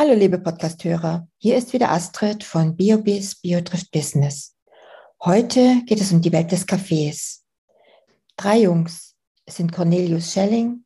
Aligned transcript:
Hallo 0.00 0.14
liebe 0.14 0.38
Podcasthörer, 0.38 1.26
hier 1.38 1.56
ist 1.56 1.72
wieder 1.72 1.90
Astrid 1.90 2.44
von 2.44 2.76
BioBiz 2.76 3.40
BioDrift 3.40 3.90
Business. 3.90 4.54
Heute 5.24 5.82
geht 5.86 6.00
es 6.00 6.12
um 6.12 6.20
die 6.20 6.30
Welt 6.30 6.52
des 6.52 6.68
Kaffees. 6.68 7.44
Drei 8.36 8.60
Jungs 8.60 9.16
sind 9.48 9.72
Cornelius 9.72 10.32
Schelling, 10.32 10.84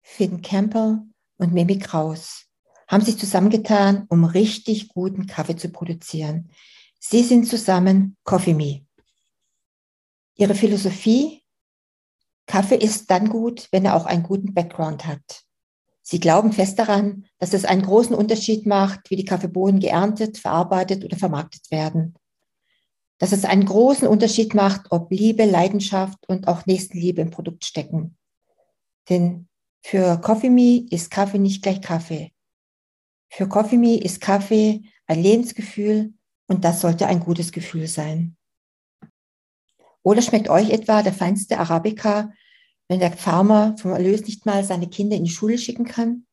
Finn 0.00 0.40
Campbell 0.40 1.02
und 1.36 1.52
Mimi 1.52 1.78
Kraus, 1.78 2.46
haben 2.88 3.04
sich 3.04 3.18
zusammengetan, 3.18 4.06
um 4.08 4.24
richtig 4.24 4.88
guten 4.88 5.26
Kaffee 5.26 5.56
zu 5.56 5.68
produzieren. 5.68 6.50
Sie 6.98 7.22
sind 7.22 7.46
zusammen 7.46 8.16
Coffee 8.24 8.54
Me. 8.54 8.86
Ihre 10.36 10.54
Philosophie, 10.54 11.44
Kaffee 12.46 12.76
ist 12.76 13.10
dann 13.10 13.28
gut, 13.28 13.68
wenn 13.72 13.84
er 13.84 13.94
auch 13.94 14.06
einen 14.06 14.22
guten 14.22 14.54
Background 14.54 15.04
hat. 15.04 15.43
Sie 16.06 16.20
glauben 16.20 16.52
fest 16.52 16.78
daran, 16.78 17.24
dass 17.38 17.54
es 17.54 17.64
einen 17.64 17.80
großen 17.80 18.14
Unterschied 18.14 18.66
macht, 18.66 19.08
wie 19.08 19.16
die 19.16 19.24
Kaffeebohnen 19.24 19.80
geerntet, 19.80 20.36
verarbeitet 20.36 21.02
oder 21.02 21.16
vermarktet 21.16 21.70
werden. 21.70 22.14
Dass 23.18 23.32
es 23.32 23.46
einen 23.46 23.64
großen 23.64 24.06
Unterschied 24.06 24.52
macht, 24.52 24.88
ob 24.90 25.10
Liebe, 25.10 25.46
Leidenschaft 25.46 26.28
und 26.28 26.46
auch 26.46 26.66
Nächstenliebe 26.66 27.22
im 27.22 27.30
Produkt 27.30 27.64
stecken. 27.64 28.18
Denn 29.08 29.48
für 29.82 30.20
Coffee 30.20 30.50
Me 30.50 30.86
ist 30.90 31.10
Kaffee 31.10 31.38
nicht 31.38 31.62
gleich 31.62 31.80
Kaffee. 31.80 32.32
Für 33.30 33.48
Coffee 33.48 33.78
Me 33.78 33.96
ist 33.96 34.20
Kaffee 34.20 34.82
ein 35.06 35.22
Lebensgefühl 35.22 36.12
und 36.48 36.66
das 36.66 36.82
sollte 36.82 37.06
ein 37.06 37.20
gutes 37.20 37.50
Gefühl 37.50 37.86
sein. 37.86 38.36
Oder 40.02 40.20
schmeckt 40.20 40.50
euch 40.50 40.68
etwa 40.68 41.02
der 41.02 41.14
feinste 41.14 41.58
Arabica 41.58 42.30
wenn 42.88 43.00
der 43.00 43.12
Farmer 43.12 43.76
vom 43.78 43.92
Erlös 43.92 44.22
nicht 44.22 44.46
mal 44.46 44.64
seine 44.64 44.88
Kinder 44.88 45.16
in 45.16 45.24
die 45.24 45.30
Schule 45.30 45.58
schicken 45.58 45.84
kann? 45.84 46.26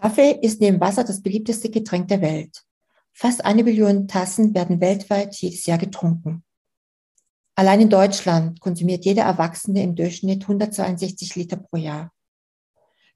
Kaffee 0.00 0.38
ist 0.42 0.60
neben 0.60 0.80
Wasser 0.80 1.04
das 1.04 1.22
beliebteste 1.22 1.70
Getränk 1.70 2.08
der 2.08 2.20
Welt. 2.20 2.62
Fast 3.12 3.44
eine 3.44 3.64
Billion 3.64 4.08
Tassen 4.08 4.54
werden 4.54 4.80
weltweit 4.80 5.34
jedes 5.36 5.64
Jahr 5.66 5.78
getrunken. 5.78 6.44
Allein 7.54 7.80
in 7.80 7.88
Deutschland 7.88 8.60
konsumiert 8.60 9.06
jeder 9.06 9.22
Erwachsene 9.22 9.82
im 9.82 9.94
Durchschnitt 9.94 10.42
162 10.42 11.34
Liter 11.36 11.56
pro 11.56 11.78
Jahr. 11.78 12.12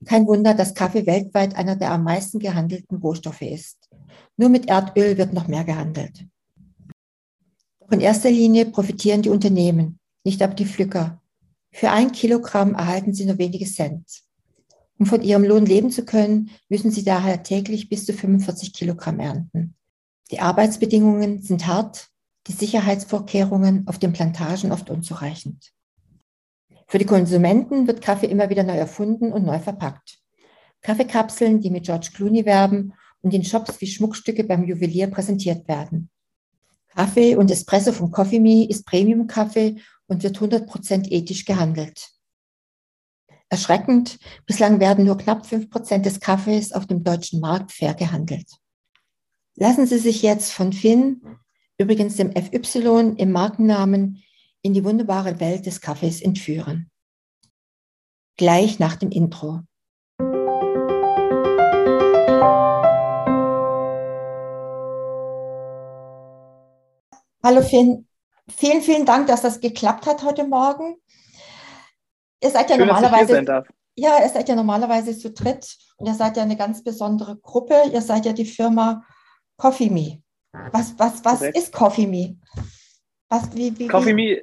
Kein 0.07 0.27
Wunder, 0.27 0.55
dass 0.55 0.75
Kaffee 0.75 1.05
weltweit 1.05 1.55
einer 1.55 1.77
der 1.77 1.91
am 1.91 2.05
meisten 2.05 2.39
gehandelten 2.39 2.97
Rohstoffe 2.97 3.43
ist. 3.43 3.91
Nur 4.39 4.49
mit 4.49 4.71
Erdöl 4.71 5.19
wird 5.19 5.35
noch 5.35 5.47
mehr 5.47 5.65
gehandelt. 5.65 6.25
Doch 7.81 7.91
in 7.91 8.01
erster 8.01 8.31
Linie 8.31 8.65
profitieren 8.65 9.21
die 9.21 9.29
Unternehmen, 9.29 9.99
nicht 10.25 10.41
aber 10.41 10.55
die 10.55 10.65
Pflücker, 10.65 11.20
für 11.73 11.91
ein 11.91 12.13
Kilogramm 12.13 12.75
erhalten 12.75 13.15
Sie 13.15 13.25
nur 13.25 13.39
wenige 13.39 13.67
Cent. 13.67 14.07
Um 14.99 15.07
von 15.07 15.23
Ihrem 15.23 15.45
Lohn 15.45 15.65
leben 15.65 15.91
zu 15.91 16.05
können, 16.05 16.51
müssen 16.69 16.91
Sie 16.91 17.05
daher 17.05 17.43
täglich 17.43 17.89
bis 17.89 18.05
zu 18.05 18.13
45 18.13 18.73
Kilogramm 18.75 19.19
ernten. 19.19 19.75
Die 20.31 20.41
Arbeitsbedingungen 20.41 21.43
sind 21.43 21.67
hart, 21.67 22.09
die 22.47 22.53
Sicherheitsvorkehrungen 22.53 23.87
auf 23.87 23.99
den 23.99 24.13
Plantagen 24.13 24.73
oft 24.73 24.91
unzureichend. 24.91 25.73
Für 26.87 26.99
die 26.99 27.07
Konsumenten 27.07 27.87
wird 27.87 28.03
Kaffee 28.03 28.27
immer 28.27 28.51
wieder 28.51 28.63
neu 28.63 28.77
erfunden 28.77 29.33
und 29.33 29.45
neu 29.45 29.59
verpackt. 29.59 30.19
Kaffeekapseln, 30.83 31.61
die 31.61 31.71
mit 31.71 31.85
George 31.85 32.11
Clooney 32.15 32.45
werben 32.45 32.95
und 33.23 33.33
in 33.33 33.45
Shops 33.45 33.81
wie 33.81 33.87
Schmuckstücke 33.87 34.45
beim 34.45 34.65
Juwelier 34.65 35.07
präsentiert 35.09 35.69
werden. 35.69 36.11
Kaffee 36.89 37.37
und 37.37 37.51
Espresso 37.51 37.93
von 37.93 38.11
Coffee 38.11 38.41
Me 38.41 38.67
ist 38.69 38.87
Premium-Kaffee 38.87 39.77
und 40.11 40.25
wird 40.25 40.39
100% 40.39 41.09
ethisch 41.13 41.45
gehandelt. 41.45 42.11
Erschreckend, 43.49 44.19
bislang 44.45 44.81
werden 44.81 45.05
nur 45.05 45.17
knapp 45.17 45.47
5% 45.47 45.99
des 45.99 46.19
Kaffees 46.19 46.73
auf 46.73 46.87
dem 46.87 47.05
deutschen 47.05 47.41
Markt 47.41 47.71
fair 47.71 47.95
gehandelt. 47.95 48.47
Lassen 49.55 49.87
Sie 49.87 49.99
sich 49.99 50.23
jetzt 50.23 50.53
von 50.53 50.73
Finn, 50.73 51.23
übrigens 51.79 52.17
dem 52.17 52.33
FY 52.33 53.15
im 53.17 53.31
Markennamen, 53.31 54.23
in 54.63 54.75
die 54.75 54.85
wunderbare 54.85 55.39
Welt 55.39 55.67
des 55.67 55.81
Kaffees 55.81 56.21
entführen. 56.21 56.91
Gleich 58.37 58.81
nach 58.81 58.97
dem 58.97 59.11
Intro. 59.11 59.61
Hallo 67.43 67.63
Finn, 67.63 68.07
vielen, 68.57 68.83
vielen 68.83 69.07
Dank, 69.07 69.27
dass 69.27 69.43
das 69.43 69.61
geklappt 69.61 70.07
hat 70.07 70.23
heute 70.23 70.45
Morgen. 70.45 70.97
Ihr 72.43 72.51
seid 72.51 72.71
ja 72.71 72.77
Schön, 72.77 72.87
normalerweise. 72.87 73.65
Ja, 73.97 74.23
ihr 74.23 74.29
seid 74.29 74.49
ja 74.49 74.55
normalerweise 74.55 75.17
zu 75.19 75.31
dritt 75.31 75.77
und 75.99 76.07
ihr 76.07 76.15
seid 76.15 76.37
ja 76.37 76.43
eine 76.43 76.57
ganz 76.57 76.83
besondere 76.83 77.37
Gruppe. 77.37 77.75
Ihr 77.93 78.01
seid 78.01 78.25
ja 78.25 78.33
die 78.33 78.47
Firma 78.47 79.05
Coffee 79.57 79.91
Me. 79.91 80.23
Was, 80.73 80.99
was, 80.99 81.25
was 81.25 81.43
ist 81.43 81.73
Coffee 81.73 82.07
Me? 82.07 82.37
Was, 83.29 83.55
wie, 83.55 83.79
wie, 83.79 83.89
Coffee 83.89 84.15
Me? 84.15 84.43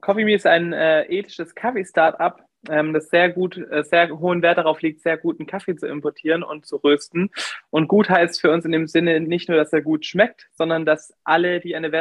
Coffee 0.00 0.24
Me 0.24 0.34
ist 0.34 0.46
ein 0.46 0.72
äh, 0.72 1.02
ethisches 1.04 1.54
Kaffee-Startup, 1.54 2.40
ähm, 2.68 2.92
das 2.94 3.08
sehr 3.08 3.30
gut, 3.30 3.58
äh, 3.58 3.84
sehr 3.84 4.08
hohen 4.18 4.42
Wert 4.42 4.58
darauf 4.58 4.80
legt, 4.80 5.02
sehr 5.02 5.18
guten 5.18 5.46
Kaffee 5.46 5.76
zu 5.76 5.86
importieren 5.86 6.42
und 6.42 6.66
zu 6.66 6.76
rösten. 6.76 7.30
Und 7.70 7.88
gut 7.88 8.08
heißt 8.08 8.40
für 8.40 8.50
uns 8.50 8.64
in 8.64 8.72
dem 8.72 8.86
Sinne 8.86 9.20
nicht 9.20 9.48
nur, 9.48 9.58
dass 9.58 9.72
er 9.72 9.82
gut 9.82 10.06
schmeckt, 10.06 10.48
sondern 10.54 10.86
dass 10.86 11.12
alle, 11.24 11.60
die 11.60 11.76
eine 11.76 11.92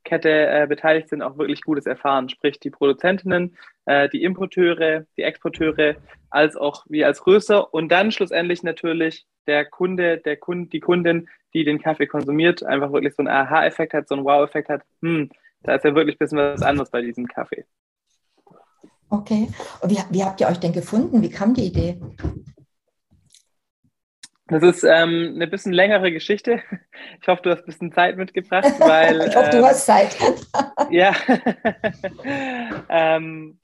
Wertschöpfungskette 0.00 0.62
äh, 0.62 0.66
beteiligt 0.66 1.08
sind, 1.08 1.22
auch 1.22 1.38
wirklich 1.38 1.62
Gutes 1.62 1.86
erfahren. 1.86 2.28
Sprich 2.28 2.58
die 2.60 2.70
Produzentinnen, 2.70 3.56
äh, 3.86 4.08
die 4.08 4.22
Importeure, 4.22 5.04
die 5.16 5.22
Exporteure, 5.22 5.96
als 6.30 6.56
auch 6.56 6.84
wir 6.88 7.06
als 7.06 7.26
Röster 7.26 7.72
und 7.74 7.90
dann 7.90 8.12
schlussendlich 8.12 8.62
natürlich 8.62 9.26
der 9.46 9.64
Kunde, 9.64 10.18
der 10.18 10.36
Kund, 10.36 10.72
die 10.72 10.80
Kundin, 10.80 11.28
die 11.54 11.64
den 11.64 11.80
Kaffee 11.80 12.06
konsumiert, 12.06 12.62
einfach 12.62 12.92
wirklich 12.92 13.14
so 13.14 13.22
einen 13.22 13.28
Aha-Effekt 13.28 13.94
hat, 13.94 14.08
so 14.08 14.14
einen 14.14 14.24
Wow-Effekt 14.24 14.68
hat. 14.68 14.82
Hm, 15.02 15.30
da 15.62 15.74
ist 15.74 15.84
ja 15.84 15.94
wirklich 15.94 16.16
ein 16.16 16.18
bisschen 16.18 16.38
was 16.38 16.62
anderes 16.62 16.90
bei 16.90 17.02
diesem 17.02 17.26
Kaffee. 17.26 17.64
Okay. 19.08 19.48
Und 19.80 19.90
wie, 19.90 19.98
wie 20.10 20.24
habt 20.24 20.40
ihr 20.40 20.46
euch 20.46 20.60
denn 20.60 20.72
gefunden? 20.72 21.20
Wie 21.20 21.30
kam 21.30 21.52
die 21.52 21.66
Idee? 21.66 22.00
Das 24.50 24.62
ist 24.64 24.82
ähm, 24.82 25.32
eine 25.36 25.46
bisschen 25.46 25.72
längere 25.72 26.12
Geschichte. 26.12 26.62
Ich 27.22 27.28
hoffe, 27.28 27.42
du 27.42 27.50
hast 27.50 27.60
ein 27.60 27.66
bisschen 27.66 27.92
Zeit 27.92 28.16
mitgebracht, 28.16 28.72
weil. 28.78 29.20
ich 29.28 29.36
hoffe, 29.36 29.50
du 29.50 29.58
ähm, 29.58 29.64
hast 29.64 29.86
Zeit. 29.86 30.16
ja. 30.90 31.14
ähm, 32.88 33.58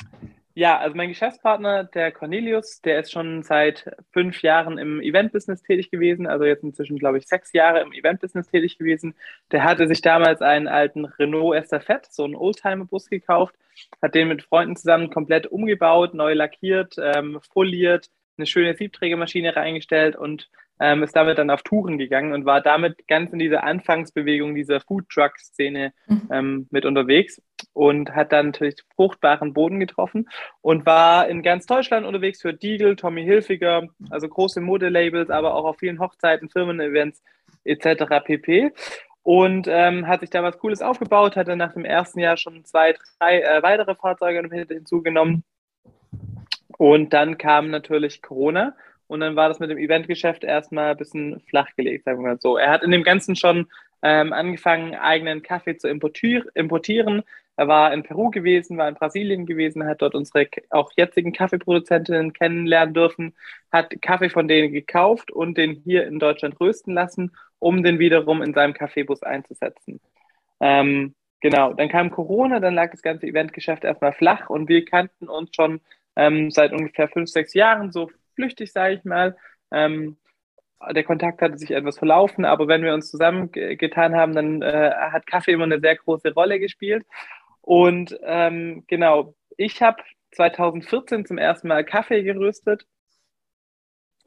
ja, 0.54 0.78
also 0.78 0.96
mein 0.96 1.08
Geschäftspartner, 1.08 1.84
der 1.84 2.12
Cornelius, 2.12 2.80
der 2.80 3.00
ist 3.00 3.12
schon 3.12 3.42
seit 3.42 3.94
fünf 4.12 4.42
Jahren 4.42 4.78
im 4.78 5.00
Event-Business 5.02 5.62
tätig 5.62 5.90
gewesen, 5.90 6.26
also 6.26 6.44
jetzt 6.44 6.64
inzwischen, 6.64 6.98
glaube 6.98 7.18
ich, 7.18 7.26
sechs 7.26 7.52
Jahre 7.52 7.80
im 7.80 7.92
Event-Business 7.92 8.48
tätig 8.48 8.78
gewesen. 8.78 9.14
Der 9.52 9.64
hatte 9.64 9.86
sich 9.86 10.00
damals 10.00 10.40
einen 10.40 10.68
alten 10.68 11.04
Renault 11.04 11.56
Estafette, 11.56 12.08
so 12.10 12.24
einen 12.24 12.36
Oldtimer-Bus 12.36 13.10
gekauft, 13.10 13.54
hat 14.00 14.14
den 14.14 14.28
mit 14.28 14.42
Freunden 14.42 14.76
zusammen 14.76 15.10
komplett 15.10 15.46
umgebaut, 15.46 16.14
neu 16.14 16.32
lackiert, 16.32 16.96
ähm, 16.98 17.38
foliert, 17.52 18.08
eine 18.38 18.46
schöne 18.46 18.74
Siebträgermaschine 18.74 19.56
reingestellt 19.56 20.16
und 20.16 20.48
ähm, 20.80 21.02
ist 21.02 21.16
damit 21.16 21.38
dann 21.38 21.50
auf 21.50 21.62
Touren 21.62 21.98
gegangen 21.98 22.32
und 22.32 22.44
war 22.44 22.60
damit 22.60 23.06
ganz 23.08 23.32
in 23.32 23.38
dieser 23.38 23.64
Anfangsbewegung 23.64 24.54
dieser 24.54 24.80
Food 24.80 25.08
Truck 25.08 25.38
Szene 25.38 25.92
mhm. 26.06 26.28
ähm, 26.30 26.66
mit 26.70 26.84
unterwegs 26.84 27.40
und 27.72 28.14
hat 28.14 28.32
dann 28.32 28.46
natürlich 28.46 28.76
fruchtbaren 28.94 29.52
Boden 29.52 29.80
getroffen 29.80 30.28
und 30.60 30.86
war 30.86 31.28
in 31.28 31.42
ganz 31.42 31.66
Deutschland 31.66 32.06
unterwegs 32.06 32.42
für 32.42 32.52
Diegel, 32.52 32.96
Tommy 32.96 33.24
Hilfiger, 33.24 33.88
also 34.10 34.28
große 34.28 34.60
Modelabels, 34.60 35.30
aber 35.30 35.54
auch 35.54 35.64
auf 35.64 35.78
vielen 35.78 35.98
Hochzeiten, 35.98 36.50
Firmen-Events 36.50 37.22
etc. 37.64 38.04
pp. 38.24 38.72
Und 39.22 39.66
ähm, 39.68 40.06
hat 40.06 40.20
sich 40.20 40.30
da 40.30 40.42
was 40.44 40.58
Cooles 40.58 40.82
aufgebaut, 40.82 41.34
hat 41.34 41.48
dann 41.48 41.58
nach 41.58 41.72
dem 41.72 41.84
ersten 41.84 42.20
Jahr 42.20 42.36
schon 42.36 42.64
zwei, 42.64 42.94
drei 43.18 43.40
äh, 43.40 43.62
weitere 43.62 43.96
Fahrzeuge 43.96 44.48
hinzugenommen. 44.68 45.42
Und 46.78 47.12
dann 47.12 47.36
kam 47.38 47.70
natürlich 47.70 48.22
Corona 48.22 48.76
und 49.08 49.20
dann 49.20 49.36
war 49.36 49.48
das 49.48 49.60
mit 49.60 49.70
dem 49.70 49.78
Eventgeschäft 49.78 50.44
erstmal 50.44 50.92
ein 50.92 50.96
bisschen 50.96 51.40
flachgelegt, 51.48 52.04
sagen 52.04 52.22
wir 52.22 52.30
mal 52.30 52.40
so. 52.40 52.56
Er 52.56 52.70
hat 52.70 52.82
in 52.82 52.90
dem 52.90 53.02
Ganzen 53.02 53.36
schon 53.36 53.66
ähm, 54.02 54.32
angefangen, 54.32 54.94
eigenen 54.94 55.42
Kaffee 55.42 55.76
zu 55.76 55.88
importier 55.88 56.44
importieren. 56.54 57.22
Er 57.56 57.68
war 57.68 57.92
in 57.94 58.02
Peru 58.02 58.30
gewesen, 58.30 58.76
war 58.76 58.88
in 58.88 58.94
Brasilien 58.94 59.46
gewesen, 59.46 59.86
hat 59.86 60.02
dort 60.02 60.14
unsere 60.14 60.46
auch 60.70 60.90
jetzigen 60.94 61.32
Kaffeeproduzentinnen 61.32 62.34
kennenlernen 62.34 62.92
dürfen, 62.92 63.34
hat 63.72 63.94
Kaffee 64.02 64.28
von 64.28 64.46
denen 64.46 64.72
gekauft 64.72 65.30
und 65.30 65.56
den 65.56 65.72
hier 65.72 66.06
in 66.06 66.18
Deutschland 66.18 66.60
rösten 66.60 66.92
lassen, 66.92 67.32
um 67.58 67.82
den 67.82 67.98
wiederum 67.98 68.42
in 68.42 68.52
seinem 68.52 68.74
Kaffeebus 68.74 69.22
einzusetzen. 69.22 70.00
Ähm, 70.60 71.14
genau, 71.40 71.72
dann 71.72 71.88
kam 71.88 72.10
Corona, 72.10 72.60
dann 72.60 72.74
lag 72.74 72.90
das 72.90 73.02
ganze 73.02 73.26
Eventgeschäft 73.26 73.84
erstmal 73.84 74.12
flach 74.12 74.50
und 74.50 74.68
wir 74.68 74.84
kannten 74.84 75.28
uns 75.28 75.50
schon 75.56 75.80
ähm, 76.14 76.50
seit 76.50 76.72
ungefähr 76.72 77.08
fünf, 77.08 77.30
sechs 77.30 77.54
Jahren 77.54 77.90
so 77.90 78.10
flüchtig, 78.36 78.72
sage 78.72 78.94
ich 78.94 79.04
mal. 79.04 79.36
Ähm, 79.72 80.16
der 80.92 81.04
Kontakt 81.04 81.42
hatte 81.42 81.58
sich 81.58 81.70
etwas 81.70 81.98
verlaufen, 81.98 82.44
aber 82.44 82.68
wenn 82.68 82.82
wir 82.82 82.94
uns 82.94 83.10
zusammengetan 83.10 84.14
haben, 84.14 84.34
dann 84.34 84.62
äh, 84.62 84.92
hat 84.94 85.26
Kaffee 85.26 85.52
immer 85.52 85.64
eine 85.64 85.80
sehr 85.80 85.96
große 85.96 86.32
Rolle 86.34 86.60
gespielt. 86.60 87.04
Und 87.62 88.16
ähm, 88.22 88.84
genau, 88.86 89.34
ich 89.56 89.82
habe 89.82 90.02
2014 90.32 91.26
zum 91.26 91.38
ersten 91.38 91.68
Mal 91.68 91.84
Kaffee 91.84 92.22
geröstet, 92.22 92.86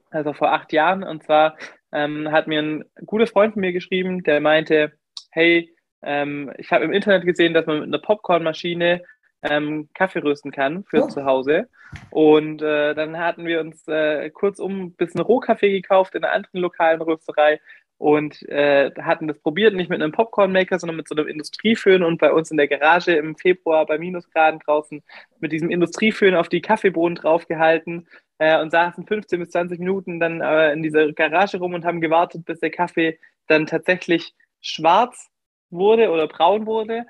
also 0.10 0.34
vor 0.34 0.52
acht 0.52 0.74
Jahren. 0.74 1.04
Und 1.04 1.24
zwar 1.24 1.56
ähm, 1.92 2.32
hat 2.32 2.48
mir 2.48 2.62
ein 2.62 2.84
guter 3.06 3.28
Freund 3.28 3.54
von 3.54 3.62
mir 3.62 3.72
geschrieben, 3.72 4.24
der 4.24 4.42
meinte, 4.42 4.94
hey, 5.32 5.74
ähm, 6.02 6.52
ich 6.58 6.72
habe 6.72 6.86
im 6.86 6.94
Internet 6.94 7.26
gesehen, 7.26 7.54
dass 7.54 7.66
man 7.66 7.80
mit 7.80 7.88
einer 7.88 8.00
Popcornmaschine 8.00 9.04
ähm, 9.42 9.90
Kaffee 9.94 10.20
rösten 10.20 10.52
kann 10.52 10.84
für 10.86 11.04
oh. 11.04 11.08
zu 11.08 11.26
Hause. 11.26 11.70
Und 12.10 12.62
äh, 12.62 12.94
dann 12.94 13.18
hatten 13.18 13.46
wir 13.46 13.62
uns 13.62 13.88
äh, 13.88 14.30
kurzum 14.30 14.82
ein 14.82 14.94
bisschen 14.94 15.22
Rohkaffee 15.22 15.72
gekauft 15.72 16.16
in 16.16 16.24
einer 16.24 16.34
anderen 16.34 16.62
lokalen 16.62 17.02
Rösterei 17.02 17.60
und 18.00 18.48
äh, 18.48 18.92
hatten 19.02 19.28
das 19.28 19.40
probiert, 19.40 19.74
nicht 19.74 19.90
mit 19.90 20.02
einem 20.02 20.14
Popcornmaker, 20.14 20.80
sondern 20.80 20.96
mit 20.96 21.08
so 21.08 21.16
einem 21.16 21.28
Industrieföhn 21.28 22.02
und 22.02 22.18
bei 22.18 22.32
uns 22.32 22.50
in 22.50 22.56
der 22.56 22.70
Garage 22.70 23.12
im 23.12 23.36
Februar 23.36 23.86
bei 23.86 23.98
Minusgraden 23.98 24.62
draußen 24.62 25.04
mit 25.40 25.52
diesem 25.52 25.70
Industrieföhn 25.70 26.34
auf 26.34 26.48
die 26.48 26.62
Kaffeebohnen 26.62 27.16
draufgehalten 27.16 28.08
äh, 28.38 28.60
und 28.62 28.72
saßen 28.72 29.06
15 29.06 29.40
bis 29.40 29.50
20 29.50 29.80
Minuten 29.80 30.22
dann 30.22 30.40
äh, 30.40 30.72
in 30.72 30.82
dieser 30.82 31.12
Garage 31.12 31.58
rum 31.58 31.74
und 31.74 31.84
haben 31.84 32.00
gewartet, 32.00 32.46
bis 32.46 32.62
der 32.62 32.72
Kaffee 32.72 33.20
dann 33.48 33.66
tatsächlich 33.66 34.34
schwarz 34.62 35.30
wurde 35.70 36.10
oder 36.10 36.28
braun 36.28 36.66
wurde 36.66 37.06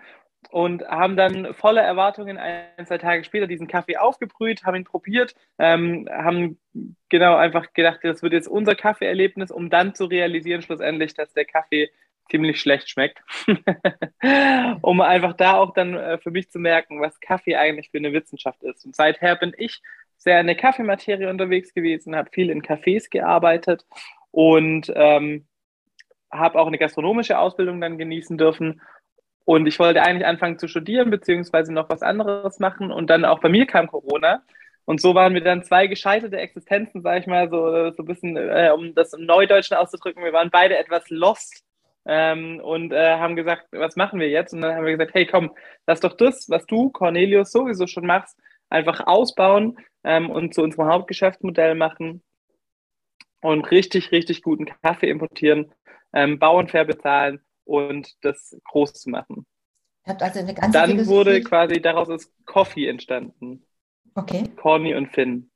und 0.49 0.83
haben 0.87 1.15
dann 1.15 1.53
voller 1.53 1.83
Erwartungen 1.83 2.37
ein, 2.37 2.85
zwei 2.85 2.97
Tage 2.97 3.23
später 3.23 3.45
diesen 3.45 3.67
Kaffee 3.67 3.97
aufgebrüht, 3.97 4.63
haben 4.63 4.75
ihn 4.75 4.83
probiert, 4.83 5.35
ähm, 5.59 6.09
haben 6.11 6.59
genau 7.07 7.35
einfach 7.35 7.71
gedacht, 7.73 7.99
das 8.03 8.23
wird 8.23 8.33
jetzt 8.33 8.47
unser 8.47 8.75
Kaffeeerlebnis, 8.75 9.51
um 9.51 9.69
dann 9.69 9.93
zu 9.93 10.05
realisieren 10.05 10.63
schlussendlich, 10.63 11.13
dass 11.13 11.33
der 11.33 11.45
Kaffee 11.45 11.91
ziemlich 12.29 12.59
schlecht 12.59 12.89
schmeckt. 12.89 13.21
um 14.81 15.01
einfach 15.01 15.33
da 15.33 15.53
auch 15.53 15.73
dann 15.73 15.95
äh, 15.95 16.17
für 16.17 16.31
mich 16.31 16.49
zu 16.49 16.59
merken, 16.59 16.99
was 16.99 17.19
Kaffee 17.19 17.55
eigentlich 17.55 17.91
für 17.91 17.97
eine 17.97 18.13
Wissenschaft 18.13 18.63
ist. 18.63 18.85
Und 18.85 18.95
seither 18.95 19.35
bin 19.35 19.53
ich 19.57 19.81
sehr 20.17 20.41
in 20.41 20.47
der 20.47 20.55
Kaffeematerie 20.55 21.27
unterwegs 21.27 21.73
gewesen, 21.73 22.15
habe 22.15 22.29
viel 22.31 22.49
in 22.49 22.61
Cafés 22.61 23.09
gearbeitet 23.09 23.85
und 24.31 24.91
ähm, 24.95 25.47
habe 26.31 26.59
auch 26.59 26.67
eine 26.67 26.77
gastronomische 26.77 27.37
Ausbildung 27.39 27.81
dann 27.81 27.97
genießen 27.97 28.37
dürfen 28.37 28.81
und 29.49 29.65
ich 29.65 29.79
wollte 29.79 30.03
eigentlich 30.03 30.27
anfangen 30.27 30.59
zu 30.59 30.67
studieren, 30.67 31.09
beziehungsweise 31.09 31.73
noch 31.73 31.89
was 31.89 32.03
anderes 32.03 32.59
machen. 32.59 32.91
Und 32.91 33.09
dann 33.09 33.25
auch 33.25 33.39
bei 33.39 33.49
mir 33.49 33.65
kam 33.65 33.87
Corona. 33.87 34.43
Und 34.85 35.01
so 35.01 35.15
waren 35.15 35.33
wir 35.33 35.41
dann 35.41 35.63
zwei 35.63 35.87
gescheiterte 35.87 36.37
Existenzen, 36.37 37.01
sage 37.01 37.21
ich 37.21 37.25
mal, 37.25 37.49
so, 37.49 37.89
so 37.89 38.03
ein 38.03 38.05
bisschen, 38.05 38.37
äh, 38.37 38.69
um 38.71 38.93
das 38.93 39.13
im 39.13 39.25
Neudeutschen 39.25 39.75
auszudrücken. 39.75 40.23
Wir 40.23 40.33
waren 40.33 40.51
beide 40.51 40.77
etwas 40.77 41.09
lost 41.09 41.63
ähm, 42.05 42.59
und 42.59 42.93
äh, 42.93 43.17
haben 43.17 43.35
gesagt, 43.35 43.65
was 43.71 43.95
machen 43.95 44.19
wir 44.19 44.29
jetzt? 44.29 44.53
Und 44.53 44.61
dann 44.61 44.75
haben 44.75 44.85
wir 44.85 44.95
gesagt, 44.95 45.15
hey, 45.15 45.25
komm, 45.25 45.49
lass 45.87 45.99
doch 45.99 46.15
das, 46.15 46.47
was 46.47 46.67
du, 46.67 46.91
Cornelius, 46.91 47.51
sowieso 47.51 47.87
schon 47.87 48.05
machst, 48.05 48.37
einfach 48.69 49.07
ausbauen 49.07 49.79
ähm, 50.03 50.29
und 50.29 50.53
zu 50.53 50.61
unserem 50.61 50.89
Hauptgeschäftsmodell 50.89 51.73
machen 51.73 52.21
und 53.41 53.71
richtig, 53.71 54.11
richtig 54.11 54.43
guten 54.43 54.67
Kaffee 54.83 55.09
importieren, 55.09 55.73
ähm, 56.13 56.37
Bauern 56.37 56.67
fair 56.67 56.85
bezahlen 56.85 57.41
und 57.69 58.15
das 58.23 58.57
groß 58.65 58.93
zu 58.93 59.09
machen. 59.09 59.45
Habt 60.05 60.23
also 60.23 60.39
eine 60.39 60.53
ganze 60.53 60.71
Dann 60.71 60.89
Philosophie. 60.89 61.15
wurde 61.15 61.41
quasi 61.41 61.81
daraus 61.81 62.09
ist 62.09 62.33
Coffee 62.45 62.87
entstanden. 62.87 63.63
Okay. 64.15 64.43
Corny 64.55 64.95
und 64.95 65.09
Finn. 65.09 65.51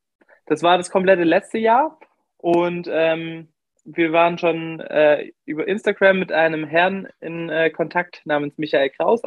Das 0.45 0.61
war 0.61 0.77
das 0.77 0.91
komplette 0.91 1.23
letzte 1.23 1.57
Jahr 1.57 1.97
und 2.37 2.87
ähm, 2.91 3.49
wir 3.85 4.13
waren 4.13 4.37
schon 4.37 4.79
äh, 4.79 5.31
über 5.45 5.67
Instagram 5.67 6.19
mit 6.19 6.31
einem 6.31 6.65
Herrn 6.65 7.09
in 7.19 7.49
äh, 7.49 7.69
Kontakt 7.69 8.21
namens 8.25 8.57
Michael 8.57 8.91
Kraus, 8.91 9.21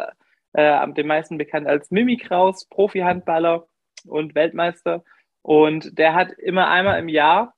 äh, 0.53 0.67
am 0.67 0.94
den 0.94 1.06
meisten 1.06 1.39
bekannt 1.39 1.67
als 1.67 1.91
Mimi 1.91 2.17
Kraus, 2.17 2.67
Profi-Handballer 2.67 3.67
und 4.06 4.35
Weltmeister. 4.35 5.03
Und 5.43 5.99
der 5.99 6.15
hat 6.15 6.32
immer 6.32 6.69
einmal 6.69 6.99
im 6.99 7.09
Jahr 7.09 7.55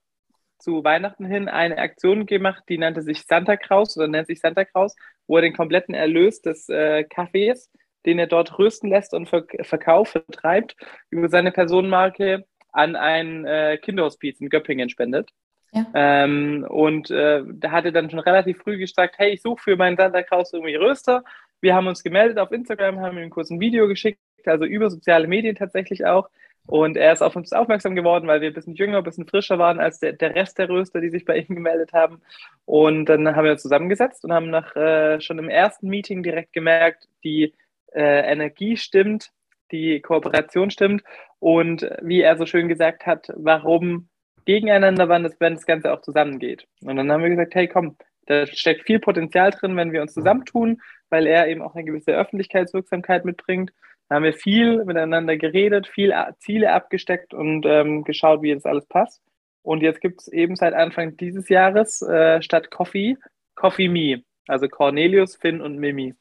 zu 0.58 0.82
Weihnachten 0.82 1.24
hin 1.24 1.48
eine 1.48 1.78
Aktion 1.78 2.26
gemacht, 2.26 2.64
die 2.68 2.78
nannte 2.78 3.02
sich 3.02 3.24
Santa 3.26 3.56
Kraus 3.56 3.96
oder 3.96 4.08
nennt 4.08 4.26
sich 4.26 4.40
Santa 4.40 4.64
Kraus, 4.64 4.96
wo 5.28 5.36
er 5.36 5.42
den 5.42 5.54
kompletten 5.54 5.94
Erlös 5.94 6.42
des 6.42 6.68
äh, 6.68 7.04
Kaffees, 7.04 7.70
den 8.06 8.18
er 8.18 8.26
dort 8.26 8.58
rösten 8.58 8.88
lässt 8.88 9.14
und 9.14 9.28
ver 9.28 9.44
verkauft, 9.62 10.12
vertreibt, 10.12 10.74
über 11.10 11.28
seine 11.28 11.52
Personenmarke 11.52 12.44
an 12.72 12.96
ein 12.96 13.44
äh, 13.44 13.78
Kinderhospiz 13.80 14.40
in 14.40 14.48
Göppingen 14.48 14.88
spendet. 14.88 15.30
Ja. 15.72 15.86
Ähm, 15.94 16.66
und 16.68 17.10
äh, 17.10 17.42
da 17.46 17.70
hat 17.70 17.84
er 17.84 17.92
dann 17.92 18.10
schon 18.10 18.20
relativ 18.20 18.58
früh 18.58 18.78
gesagt, 18.78 19.16
hey, 19.18 19.32
ich 19.32 19.42
suche 19.42 19.62
für 19.62 19.76
meinen 19.76 19.96
Santa 19.96 20.22
Kraus 20.22 20.52
irgendwie 20.52 20.76
Röster. 20.76 21.22
Wir 21.60 21.74
haben 21.74 21.86
uns 21.86 22.02
gemeldet 22.02 22.38
auf 22.38 22.52
Instagram, 22.52 23.00
haben 23.00 23.18
ihm 23.18 23.30
kurz 23.30 23.50
ein 23.50 23.60
Video 23.60 23.86
geschickt, 23.86 24.20
also 24.46 24.64
über 24.64 24.88
soziale 24.88 25.26
Medien 25.26 25.56
tatsächlich 25.56 26.06
auch. 26.06 26.30
Und 26.68 26.98
er 26.98 27.14
ist 27.14 27.22
auf 27.22 27.34
uns 27.34 27.54
aufmerksam 27.54 27.96
geworden, 27.96 28.28
weil 28.28 28.42
wir 28.42 28.48
ein 28.48 28.54
bisschen 28.54 28.74
jünger, 28.74 28.98
ein 28.98 29.04
bisschen 29.04 29.26
frischer 29.26 29.58
waren 29.58 29.80
als 29.80 30.00
der, 30.00 30.12
der 30.12 30.34
Rest 30.34 30.58
der 30.58 30.68
Röster, 30.68 31.00
die 31.00 31.08
sich 31.08 31.24
bei 31.24 31.38
ihm 31.38 31.54
gemeldet 31.54 31.94
haben. 31.94 32.20
Und 32.66 33.06
dann 33.06 33.34
haben 33.34 33.44
wir 33.44 33.52
uns 33.52 33.62
zusammengesetzt 33.62 34.22
und 34.22 34.34
haben 34.34 34.50
nach 34.50 34.76
äh, 34.76 35.18
schon 35.22 35.38
im 35.38 35.48
ersten 35.48 35.88
Meeting 35.88 36.22
direkt 36.22 36.52
gemerkt, 36.52 37.08
die 37.24 37.54
äh, 37.94 38.30
Energie 38.30 38.76
stimmt, 38.76 39.30
die 39.72 40.00
Kooperation 40.00 40.70
stimmt 40.70 41.02
und 41.38 41.88
wie 42.02 42.20
er 42.20 42.36
so 42.36 42.44
schön 42.44 42.68
gesagt 42.68 43.06
hat, 43.06 43.32
warum 43.34 44.10
gegeneinander, 44.44 45.06
das, 45.06 45.40
wenn 45.40 45.54
das 45.54 45.64
Ganze 45.64 45.90
auch 45.90 46.02
zusammengeht. 46.02 46.66
Und 46.82 46.96
dann 46.96 47.10
haben 47.10 47.22
wir 47.22 47.30
gesagt, 47.30 47.54
hey 47.54 47.66
komm, 47.66 47.96
da 48.26 48.46
steckt 48.46 48.82
viel 48.86 48.98
Potenzial 48.98 49.52
drin, 49.52 49.74
wenn 49.76 49.92
wir 49.92 50.02
uns 50.02 50.12
zusammentun, 50.12 50.82
weil 51.08 51.26
er 51.26 51.48
eben 51.48 51.62
auch 51.62 51.74
eine 51.74 51.84
gewisse 51.84 52.12
Öffentlichkeitswirksamkeit 52.12 53.24
mitbringt. 53.24 53.72
Da 54.08 54.16
haben 54.16 54.24
wir 54.24 54.32
viel 54.32 54.84
miteinander 54.84 55.36
geredet, 55.36 55.86
viel 55.86 56.14
Ziele 56.38 56.72
abgesteckt 56.72 57.34
und 57.34 57.66
ähm, 57.66 58.04
geschaut, 58.04 58.42
wie 58.42 58.54
das 58.54 58.64
alles 58.64 58.86
passt. 58.86 59.22
Und 59.62 59.82
jetzt 59.82 60.00
gibt 60.00 60.22
es 60.22 60.28
eben 60.28 60.56
seit 60.56 60.72
Anfang 60.72 61.16
dieses 61.16 61.48
Jahres 61.48 62.00
äh, 62.00 62.40
statt 62.40 62.70
Coffee, 62.70 63.16
Coffee 63.54 63.88
Me. 63.88 64.22
Also 64.46 64.66
Cornelius, 64.66 65.36
Finn 65.36 65.60
und 65.60 65.76
Mimi. 65.76 66.14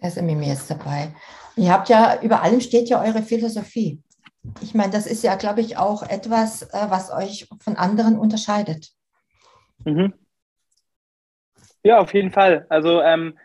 Also 0.00 0.22
Mimi 0.22 0.50
ist 0.50 0.70
dabei. 0.70 1.14
Ihr 1.56 1.70
habt 1.70 1.90
ja, 1.90 2.20
über 2.22 2.42
allem 2.42 2.60
steht 2.60 2.88
ja 2.88 3.02
eure 3.02 3.22
Philosophie. 3.22 4.02
Ich 4.62 4.74
meine, 4.74 4.90
das 4.90 5.06
ist 5.06 5.22
ja, 5.22 5.36
glaube 5.36 5.60
ich, 5.60 5.76
auch 5.76 6.02
etwas, 6.02 6.62
äh, 6.62 6.86
was 6.88 7.12
euch 7.12 7.46
von 7.60 7.76
anderen 7.76 8.18
unterscheidet. 8.18 8.90
Mhm. 9.84 10.14
Ja, 11.82 12.00
auf 12.00 12.14
jeden 12.14 12.32
Fall. 12.32 12.66
Also 12.70 13.02
ähm, 13.02 13.38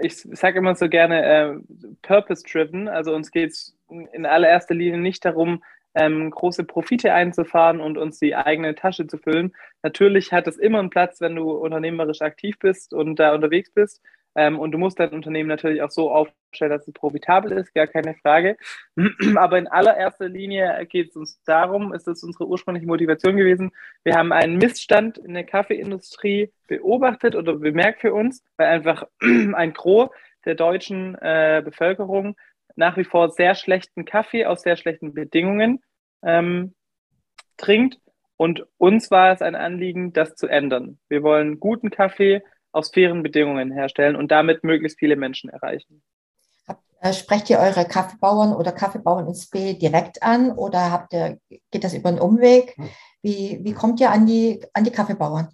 ich 0.00 0.16
sage 0.16 0.58
immer 0.58 0.74
so 0.74 0.88
gerne 0.88 1.24
äh, 1.24 1.54
purpose-driven. 2.02 2.88
Also 2.88 3.14
uns 3.14 3.30
geht 3.30 3.50
es 3.50 3.76
in 3.88 4.26
allererster 4.26 4.74
Linie 4.74 4.98
nicht 4.98 5.24
darum, 5.24 5.62
ähm, 5.94 6.30
große 6.30 6.64
Profite 6.64 7.12
einzufahren 7.12 7.80
und 7.80 7.98
uns 7.98 8.18
die 8.18 8.34
eigene 8.34 8.74
Tasche 8.74 9.06
zu 9.06 9.18
füllen. 9.18 9.54
Natürlich 9.82 10.32
hat 10.32 10.46
es 10.46 10.56
immer 10.56 10.78
einen 10.78 10.90
Platz, 10.90 11.20
wenn 11.20 11.34
du 11.34 11.50
unternehmerisch 11.50 12.22
aktiv 12.22 12.58
bist 12.58 12.92
und 12.92 13.16
da 13.16 13.34
unterwegs 13.34 13.70
bist. 13.72 14.02
Ähm, 14.34 14.58
und 14.58 14.72
du 14.72 14.78
musst 14.78 15.00
dein 15.00 15.10
Unternehmen 15.10 15.48
natürlich 15.48 15.82
auch 15.82 15.90
so 15.90 16.10
aufstellen, 16.10 16.70
dass 16.70 16.86
es 16.86 16.94
profitabel 16.94 17.52
ist, 17.52 17.74
gar 17.74 17.86
keine 17.86 18.14
Frage. 18.14 18.56
Aber 19.36 19.58
in 19.58 19.66
allererster 19.66 20.28
Linie 20.28 20.86
geht 20.86 21.10
es 21.10 21.16
uns 21.16 21.42
darum, 21.44 21.92
ist 21.92 22.06
das 22.06 22.22
unsere 22.22 22.46
ursprüngliche 22.46 22.86
Motivation 22.86 23.36
gewesen. 23.36 23.72
Wir 24.04 24.14
haben 24.14 24.32
einen 24.32 24.58
Missstand 24.58 25.18
in 25.18 25.34
der 25.34 25.44
Kaffeeindustrie 25.44 26.52
beobachtet 26.66 27.34
oder 27.34 27.56
bemerkt 27.56 28.00
für 28.00 28.14
uns, 28.14 28.44
weil 28.56 28.68
einfach 28.68 29.04
ein 29.20 29.72
Gros 29.72 30.10
der 30.44 30.54
deutschen 30.54 31.14
äh, 31.16 31.62
Bevölkerung 31.64 32.36
nach 32.76 32.96
wie 32.96 33.04
vor 33.04 33.30
sehr 33.30 33.56
schlechten 33.56 34.04
Kaffee 34.04 34.46
aus 34.46 34.62
sehr 34.62 34.76
schlechten 34.76 35.12
Bedingungen 35.12 35.82
ähm, 36.22 36.74
trinkt. 37.56 37.98
Und 38.36 38.64
uns 38.76 39.10
war 39.10 39.32
es 39.32 39.42
ein 39.42 39.56
Anliegen, 39.56 40.12
das 40.12 40.36
zu 40.36 40.46
ändern. 40.46 41.00
Wir 41.08 41.24
wollen 41.24 41.58
guten 41.58 41.90
Kaffee 41.90 42.40
aus 42.78 42.90
fairen 42.90 43.22
Bedingungen 43.22 43.72
herstellen 43.72 44.16
und 44.16 44.30
damit 44.30 44.64
möglichst 44.64 44.98
viele 44.98 45.16
Menschen 45.16 45.50
erreichen. 45.50 46.02
Äh, 47.00 47.12
sprecht 47.12 47.48
ihr 47.50 47.58
eure 47.58 47.84
Kaffeebauern 47.84 48.52
oder 48.52 48.72
Kaffeebauern 48.72 49.26
ins 49.28 49.48
B 49.48 49.74
direkt 49.74 50.22
an 50.22 50.50
oder 50.50 50.90
habt 50.90 51.12
ihr, 51.12 51.38
geht 51.70 51.84
das 51.84 51.94
über 51.94 52.08
einen 52.08 52.18
Umweg? 52.18 52.76
Wie, 53.22 53.60
wie 53.62 53.72
kommt 53.72 54.00
ihr 54.00 54.10
an 54.10 54.26
die, 54.26 54.64
an 54.72 54.84
die 54.84 54.90
Kaffeebauern? 54.90 55.48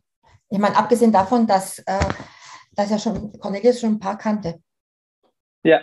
Ich 0.49 0.59
meine, 0.59 0.77
abgesehen 0.77 1.13
davon, 1.13 1.47
dass, 1.47 1.81
äh, 1.81 1.99
dass 2.73 2.91
ja 2.91 2.99
schon 2.99 3.33
Cornelius 3.39 3.81
schon 3.81 3.95
ein 3.95 3.99
paar 3.99 4.17
kannte. 4.17 4.61
Ja, 5.63 5.81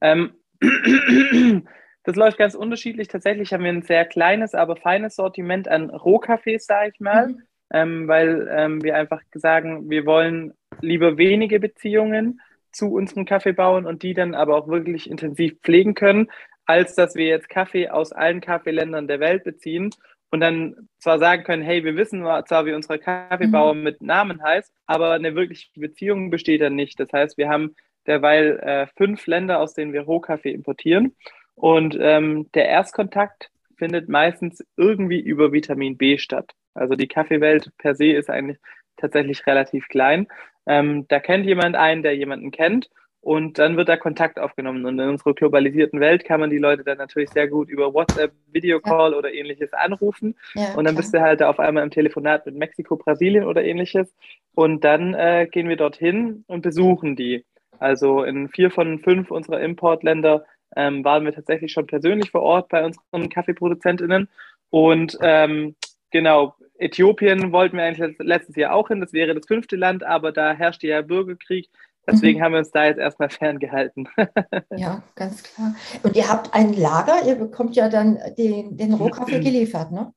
ähm, 0.00 0.34
das 2.04 2.16
läuft 2.16 2.38
ganz 2.38 2.54
unterschiedlich. 2.54 3.08
Tatsächlich 3.08 3.52
haben 3.52 3.64
wir 3.64 3.72
ein 3.72 3.82
sehr 3.82 4.06
kleines, 4.06 4.54
aber 4.54 4.76
feines 4.76 5.16
Sortiment 5.16 5.68
an 5.68 5.90
Rohkaffees, 5.90 6.66
sage 6.66 6.90
ich 6.92 7.00
mal, 7.00 7.28
mhm. 7.28 7.42
Ähm, 7.72 8.08
weil 8.08 8.48
ähm, 8.50 8.82
wir 8.82 8.96
einfach 8.96 9.22
sagen, 9.34 9.90
wir 9.90 10.06
wollen 10.06 10.52
lieber 10.80 11.18
wenige 11.18 11.60
Beziehungen 11.60 12.40
zu 12.72 12.92
unseren 12.92 13.24
Kaffeebauern 13.24 13.86
und 13.86 14.02
die 14.02 14.14
dann 14.14 14.34
aber 14.34 14.56
auch 14.56 14.68
wirklich 14.68 15.10
intensiv 15.10 15.58
pflegen 15.62 15.94
können, 15.94 16.30
als 16.66 16.94
dass 16.94 17.14
wir 17.14 17.26
jetzt 17.26 17.48
Kaffee 17.48 17.88
aus 17.88 18.12
allen 18.12 18.40
Kaffeeländern 18.40 19.08
der 19.08 19.20
Welt 19.20 19.44
beziehen 19.44 19.90
und 20.30 20.40
dann 20.40 20.88
zwar 20.98 21.18
sagen 21.18 21.44
können, 21.44 21.62
hey, 21.62 21.84
wir 21.84 21.96
wissen 21.96 22.22
zwar, 22.22 22.66
wie 22.66 22.72
unsere 22.72 22.98
Kaffeebauer 22.98 23.74
mhm. 23.74 23.82
mit 23.82 24.02
Namen 24.02 24.42
heißt, 24.42 24.72
aber 24.86 25.12
eine 25.12 25.34
wirkliche 25.34 25.68
Beziehung 25.76 26.30
besteht 26.30 26.60
dann 26.60 26.74
nicht. 26.74 26.98
Das 26.98 27.12
heißt, 27.12 27.38
wir 27.38 27.48
haben 27.48 27.74
derweil 28.06 28.58
äh, 28.60 28.86
fünf 28.96 29.26
Länder, 29.26 29.60
aus 29.60 29.74
denen 29.74 29.92
wir 29.92 30.02
Rohkaffee 30.02 30.52
importieren. 30.52 31.14
Und 31.54 31.96
ähm, 31.98 32.50
der 32.52 32.68
Erstkontakt 32.68 33.50
findet 33.76 34.08
meistens 34.08 34.64
irgendwie 34.76 35.20
über 35.20 35.52
Vitamin 35.52 35.96
B 35.96 36.18
statt. 36.18 36.52
Also 36.74 36.94
die 36.94 37.08
Kaffeewelt 37.08 37.70
per 37.78 37.94
se 37.94 38.12
ist 38.12 38.30
eigentlich 38.30 38.58
tatsächlich 38.96 39.46
relativ 39.46 39.88
klein. 39.88 40.26
Ähm, 40.66 41.06
da 41.08 41.20
kennt 41.20 41.46
jemand 41.46 41.76
einen, 41.76 42.02
der 42.02 42.16
jemanden 42.16 42.50
kennt 42.50 42.90
und 43.26 43.58
dann 43.58 43.76
wird 43.76 43.88
da 43.88 43.96
Kontakt 43.96 44.38
aufgenommen. 44.38 44.84
Und 44.86 45.00
in 45.00 45.08
unserer 45.08 45.34
globalisierten 45.34 45.98
Welt 45.98 46.24
kann 46.24 46.38
man 46.38 46.48
die 46.48 46.58
Leute 46.58 46.84
dann 46.84 46.98
natürlich 46.98 47.30
sehr 47.30 47.48
gut 47.48 47.68
über 47.68 47.92
WhatsApp, 47.92 48.32
Videocall 48.52 49.12
ja. 49.12 49.18
oder 49.18 49.32
ähnliches 49.32 49.72
anrufen. 49.72 50.36
Ja, 50.54 50.74
und 50.76 50.84
dann 50.84 50.94
klar. 50.94 50.96
bist 50.96 51.12
du 51.12 51.20
halt 51.20 51.40
da 51.40 51.48
auf 51.50 51.58
einmal 51.58 51.82
im 51.82 51.90
Telefonat 51.90 52.46
mit 52.46 52.54
Mexiko, 52.54 52.96
Brasilien 52.96 53.44
oder 53.44 53.64
ähnliches. 53.64 54.14
Und 54.54 54.84
dann 54.84 55.14
äh, 55.14 55.48
gehen 55.50 55.68
wir 55.68 55.76
dorthin 55.76 56.44
und 56.46 56.62
besuchen 56.62 57.16
die. 57.16 57.44
Also 57.80 58.22
in 58.22 58.48
vier 58.48 58.70
von 58.70 59.00
fünf 59.00 59.32
unserer 59.32 59.60
Importländer 59.60 60.44
ähm, 60.76 61.04
waren 61.04 61.24
wir 61.24 61.32
tatsächlich 61.32 61.72
schon 61.72 61.86
persönlich 61.86 62.30
vor 62.30 62.42
Ort 62.42 62.68
bei 62.68 62.84
unseren 62.84 63.28
Kaffeeproduzentinnen. 63.28 64.28
Und 64.70 65.18
ähm, 65.22 65.74
genau, 66.10 66.54
Äthiopien 66.78 67.52
wollten 67.52 67.76
wir 67.76 67.84
eigentlich 67.84 68.16
letztes 68.18 68.56
Jahr 68.56 68.74
auch 68.74 68.88
hin. 68.88 69.00
Das 69.00 69.12
wäre 69.12 69.34
das 69.34 69.46
fünfte 69.46 69.76
Land, 69.76 70.04
aber 70.04 70.32
da 70.32 70.52
herrschte 70.52 70.86
ja 70.86 71.02
Bürgerkrieg. 71.02 71.68
Deswegen 72.08 72.38
mhm. 72.38 72.44
haben 72.44 72.52
wir 72.52 72.58
uns 72.60 72.70
da 72.70 72.84
jetzt 72.84 72.98
erstmal 72.98 73.30
ferngehalten. 73.30 74.08
ja, 74.76 75.02
ganz 75.14 75.42
klar. 75.42 75.74
Und 76.02 76.16
ihr 76.16 76.28
habt 76.28 76.54
ein 76.54 76.72
Lager, 76.74 77.26
ihr 77.26 77.36
bekommt 77.36 77.74
ja 77.76 77.88
dann 77.88 78.18
den, 78.38 78.76
den 78.76 78.94
Rohkaffee 78.94 79.40
geliefert, 79.40 79.90
ne? 79.90 80.12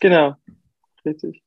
Genau, 0.00 0.34
richtig. 1.04 1.42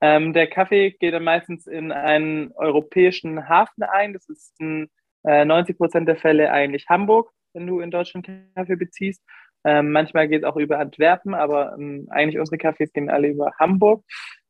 Ähm, 0.00 0.34
der 0.34 0.48
Kaffee 0.48 0.90
geht 0.90 1.14
dann 1.14 1.24
meistens 1.24 1.66
in 1.66 1.90
einen 1.90 2.52
europäischen 2.52 3.48
Hafen 3.48 3.82
ein. 3.84 4.12
Das 4.12 4.28
ist 4.28 4.52
in 4.60 4.90
äh, 5.24 5.44
90 5.44 5.78
Prozent 5.78 6.08
der 6.08 6.16
Fälle 6.16 6.52
eigentlich 6.52 6.86
Hamburg, 6.88 7.30
wenn 7.54 7.66
du 7.66 7.80
in 7.80 7.90
Deutschland 7.90 8.28
Kaffee 8.54 8.76
beziehst. 8.76 9.22
Ähm, 9.64 9.92
manchmal 9.92 10.28
geht 10.28 10.42
es 10.42 10.48
auch 10.48 10.56
über 10.56 10.78
Antwerpen, 10.78 11.34
aber 11.34 11.74
ähm, 11.78 12.06
eigentlich 12.10 12.38
unsere 12.38 12.58
Kaffees 12.58 12.92
gehen 12.92 13.08
alle 13.08 13.28
über 13.28 13.52
Hamburg. 13.58 14.04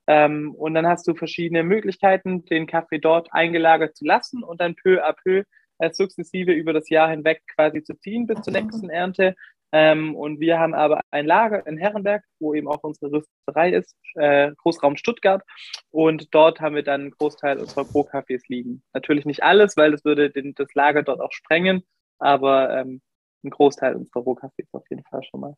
Ähm, 0.07 0.55
und 0.55 0.75
dann 0.75 0.87
hast 0.87 1.07
du 1.07 1.15
verschiedene 1.15 1.63
Möglichkeiten, 1.63 2.45
den 2.45 2.67
Kaffee 2.67 2.99
dort 2.99 3.29
eingelagert 3.33 3.97
zu 3.97 4.05
lassen 4.05 4.43
und 4.43 4.61
dann 4.61 4.75
peu 4.75 5.03
à 5.03 5.15
peu 5.15 5.45
äh, 5.79 5.91
sukzessive 5.93 6.53
über 6.53 6.73
das 6.73 6.89
Jahr 6.89 7.11
hinweg 7.11 7.43
quasi 7.55 7.83
zu 7.83 7.95
ziehen 7.95 8.27
bis 8.27 8.43
zur 8.43 8.53
nächsten 8.53 8.91
Ernte. 8.91 9.35
Ähm, 9.73 10.15
und 10.15 10.39
wir 10.39 10.61
haben 10.61 10.73
aber 10.73 11.01
ein 11.11 11.27
Lager 11.27 11.67
in 11.67 11.79
Herrenberg, 11.79 12.23
wo 12.39 12.55
eben 12.55 12.69
auch 12.69 12.85
unsere 12.85 13.11
Rüsterei 13.11 13.73
ist, 13.73 13.97
äh, 14.15 14.53
Großraum 14.59 14.97
Stuttgart. 14.97 15.43
Und 15.91 16.33
dort 16.33 16.61
haben 16.61 16.77
wir 16.77 16.85
dann 16.85 17.01
einen 17.01 17.11
Großteil 17.11 17.59
unserer 17.59 17.85
Pro-Cafés 17.85 18.43
liegen. 18.47 18.85
Natürlich 18.93 19.25
nicht 19.25 19.43
alles, 19.43 19.77
weil 19.77 19.91
das 19.91 20.05
würde 20.05 20.31
den, 20.31 20.55
das 20.55 20.73
Lager 20.75 21.03
dort 21.03 21.21
auch 21.21 21.33
sprengen, 21.33 21.83
aber 22.19 22.79
ähm, 22.79 23.01
ein 23.45 23.51
Großteil 23.51 23.95
unserer 23.97 24.23
Rohcafés 24.23 24.67
auf 24.73 24.89
jeden 24.91 25.05
Fall 25.05 25.23
schon 25.25 25.41
mal. 25.41 25.55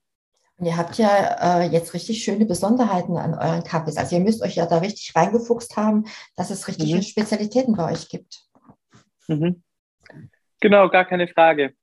Und 0.58 0.66
ihr 0.66 0.76
habt 0.76 0.96
ja 0.96 1.60
äh, 1.60 1.66
jetzt 1.66 1.92
richtig 1.92 2.25
schöne 2.25 2.46
Besonderheiten 2.46 3.18
an 3.18 3.34
euren 3.34 3.62
Kaffees. 3.62 3.98
Also 3.98 4.16
ihr 4.16 4.22
müsst 4.22 4.42
euch 4.42 4.56
ja 4.56 4.66
da 4.66 4.78
richtig 4.78 5.14
reingefuchst 5.14 5.76
haben, 5.76 6.06
dass 6.34 6.50
es 6.50 6.66
richtige 6.66 6.96
mhm. 6.96 7.02
Spezialitäten 7.02 7.76
bei 7.76 7.92
euch 7.92 8.08
gibt. 8.08 8.46
Mhm. 9.28 9.62
Genau, 10.60 10.88
gar 10.88 11.04
keine 11.04 11.28
Frage. 11.28 11.75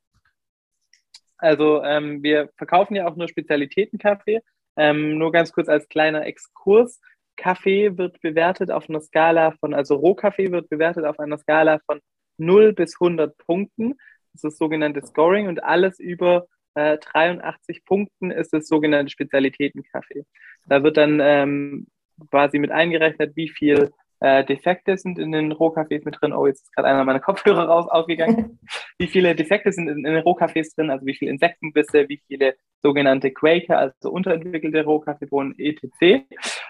Also 1.37 1.83
ähm, 1.83 2.23
wir 2.23 2.49
verkaufen 2.57 2.95
ja 2.95 3.07
auch 3.07 3.15
nur 3.15 3.27
Spezialitätenkaffee. 3.27 4.41
Ähm, 4.75 5.17
nur 5.19 5.31
ganz 5.31 5.51
kurz 5.51 5.69
als 5.69 5.87
kleiner 5.87 6.25
Exkurs. 6.25 6.99
Kaffee 7.35 7.97
wird 7.97 8.21
bewertet 8.21 8.71
auf 8.71 8.89
einer 8.89 9.01
Skala 9.01 9.51
von, 9.59 9.73
also 9.73 9.95
Rohkaffee 9.95 10.51
wird 10.51 10.69
bewertet 10.69 11.05
auf 11.05 11.19
einer 11.19 11.37
Skala 11.37 11.79
von 11.85 11.99
0 12.37 12.73
bis 12.73 12.95
100 12.99 13.37
Punkten. 13.37 13.95
Das 14.33 14.43
ist 14.43 14.43
das 14.43 14.57
sogenannte 14.57 15.05
Scoring 15.05 15.47
und 15.47 15.63
alles 15.63 15.99
über 15.99 16.47
83 16.75 17.77
äh, 17.77 17.81
Punkten 17.85 18.31
ist 18.31 18.53
das 18.53 18.67
sogenannte 18.67 19.11
Spezialitätenkaffee. 19.11 20.25
Da 20.67 20.83
wird 20.83 20.97
dann 20.97 21.19
ähm, 21.21 21.87
quasi 22.31 22.59
mit 22.59 22.71
eingerechnet, 22.71 23.35
wie 23.35 23.49
viel 23.49 23.91
äh, 24.21 24.43
Defekte 24.43 24.97
sind 24.97 25.19
in 25.19 25.31
den 25.31 25.51
Rohkaffees 25.51 26.05
mit 26.05 26.17
drin. 26.19 26.33
Oh, 26.33 26.47
jetzt 26.47 26.63
ist 26.63 26.73
gerade 26.73 26.87
einer 26.87 27.03
meiner 27.03 27.19
Kopfhörer 27.19 27.65
raus 27.65 27.87
ausgegangen. 27.89 28.59
wie 28.97 29.07
viele 29.07 29.35
Defekte 29.35 29.71
sind 29.71 29.87
in, 29.87 29.97
in 29.97 30.13
den 30.13 30.23
Rohkaffees 30.23 30.73
drin, 30.73 30.89
also 30.89 31.05
wie 31.05 31.15
viele 31.15 31.31
Insektenbisse, 31.31 32.07
wie 32.09 32.21
viele 32.27 32.55
sogenannte 32.81 33.31
Quaker, 33.31 33.77
also 33.77 34.09
unterentwickelte 34.09 34.83
Rohkaffeebohnen, 34.83 35.55
etc. 35.57 36.25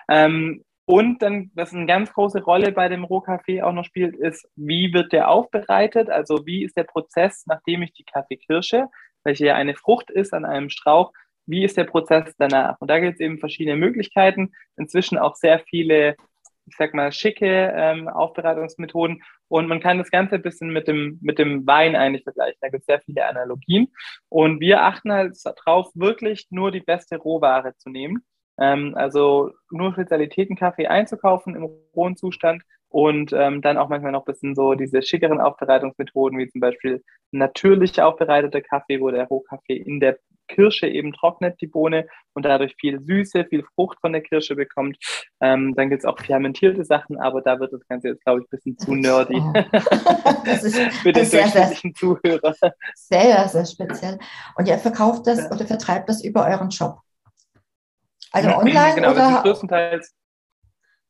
Ähm, 0.09 0.63
und 0.85 1.21
dann, 1.21 1.51
was 1.55 1.73
eine 1.73 1.85
ganz 1.85 2.11
große 2.13 2.43
Rolle 2.43 2.71
bei 2.71 2.89
dem 2.89 3.03
Rohkaffee 3.03 3.61
auch 3.61 3.73
noch 3.73 3.85
spielt, 3.85 4.15
ist, 4.15 4.47
wie 4.55 4.93
wird 4.93 5.13
der 5.13 5.29
aufbereitet? 5.29 6.09
Also 6.09 6.45
wie 6.45 6.63
ist 6.63 6.75
der 6.75 6.83
Prozess, 6.83 7.45
nachdem 7.47 7.83
ich 7.83 7.93
die 7.93 8.03
Kaffeekirsche 8.03 8.89
welche 9.23 9.45
ja 9.45 9.55
eine 9.55 9.75
Frucht 9.75 10.09
ist 10.11 10.33
an 10.33 10.45
einem 10.45 10.69
Strauch, 10.69 11.11
wie 11.45 11.63
ist 11.63 11.77
der 11.77 11.83
Prozess 11.85 12.33
danach? 12.37 12.77
Und 12.79 12.89
da 12.89 12.99
gibt 12.99 13.15
es 13.15 13.19
eben 13.19 13.39
verschiedene 13.39 13.75
Möglichkeiten, 13.75 14.53
inzwischen 14.77 15.17
auch 15.17 15.35
sehr 15.35 15.59
viele, 15.59 16.15
ich 16.65 16.75
sag 16.77 16.93
mal, 16.93 17.11
schicke 17.11 17.73
ähm, 17.75 18.07
Aufbereitungsmethoden. 18.07 19.21
Und 19.49 19.67
man 19.67 19.81
kann 19.81 19.97
das 19.97 20.09
Ganze 20.09 20.35
ein 20.35 20.41
bisschen 20.41 20.71
mit 20.71 20.87
dem, 20.87 21.19
mit 21.21 21.39
dem 21.39 21.67
Wein 21.67 21.95
eigentlich 21.95 22.23
vergleichen. 22.23 22.57
Da 22.61 22.69
gibt 22.69 22.81
es 22.81 22.85
sehr 22.85 23.01
viele 23.01 23.25
Analogien. 23.25 23.93
Und 24.29 24.61
wir 24.61 24.83
achten 24.83 25.11
halt 25.11 25.37
darauf, 25.43 25.91
wirklich 25.95 26.47
nur 26.49 26.71
die 26.71 26.81
beste 26.81 27.17
Rohware 27.17 27.75
zu 27.77 27.89
nehmen. 27.89 28.23
Ähm, 28.59 28.93
also 28.95 29.51
nur 29.71 29.93
Spezialitätenkaffee 29.93 30.87
einzukaufen 30.87 31.55
im 31.55 31.69
rohen 31.95 32.15
Zustand 32.15 32.63
und 32.93 33.33
ähm, 33.33 33.61
dann 33.61 33.77
auch 33.77 33.89
manchmal 33.89 34.11
noch 34.11 34.21
ein 34.21 34.31
bisschen 34.31 34.53
so 34.53 34.75
diese 34.75 35.01
schickeren 35.01 35.41
Aufbereitungsmethoden, 35.41 36.37
wie 36.37 36.47
zum 36.47 36.61
Beispiel 36.61 37.03
natürlich 37.31 37.99
aufbereiteter 37.99 38.61
Kaffee, 38.61 39.01
wo 39.01 39.09
der 39.09 39.25
Rohkaffee 39.25 39.77
in 39.77 39.99
der 39.99 40.19
Kirsche 40.47 40.87
eben 40.87 41.13
trocknet, 41.13 41.59
die 41.59 41.67
Bohne, 41.67 42.07
und 42.33 42.45
dadurch 42.45 42.75
viel 42.79 42.99
Süße, 42.99 43.45
viel 43.45 43.63
Frucht 43.75 43.97
von 43.99 44.11
der 44.11 44.21
Kirsche 44.21 44.55
bekommt. 44.55 44.97
Ähm, 45.41 45.73
dann 45.75 45.89
gibt 45.89 46.03
es 46.03 46.05
auch 46.05 46.19
fermentierte 46.19 46.83
Sachen, 46.83 47.19
aber 47.19 47.41
da 47.41 47.59
wird 47.59 47.73
das 47.73 47.87
Ganze 47.87 48.09
jetzt, 48.09 48.23
glaube 48.23 48.41
ich, 48.41 48.45
ein 48.45 48.49
bisschen 48.51 48.77
zu 48.77 48.93
nerdy 48.93 49.37
oh. 49.37 49.53
das 50.45 50.63
ist 50.63 50.77
für 50.97 51.13
den 51.13 51.25
sehr, 51.25 51.43
durchschnittlichen 51.43 51.93
sehr, 51.93 51.99
Zuhörer. 51.99 52.55
Sehr, 52.93 53.47
sehr 53.47 53.65
speziell. 53.65 54.19
Und 54.55 54.67
ihr 54.67 54.77
verkauft 54.77 55.25
das 55.25 55.39
ja. 55.39 55.51
oder 55.51 55.65
vertreibt 55.65 56.09
das 56.09 56.23
über 56.23 56.45
euren 56.45 56.69
Shop? 56.69 56.99
Also 58.33 58.49
online 58.49 58.95
genau, 58.95 59.11
oder? 59.11 59.41
größtenteils 59.43 60.13